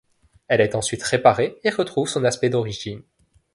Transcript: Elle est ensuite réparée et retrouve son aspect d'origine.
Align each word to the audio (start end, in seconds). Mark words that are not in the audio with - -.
Elle 0.47 0.61
est 0.61 0.73
ensuite 0.73 1.03
réparée 1.03 1.59
et 1.63 1.69
retrouve 1.69 2.07
son 2.07 2.25
aspect 2.25 2.49
d'origine. 2.49 3.03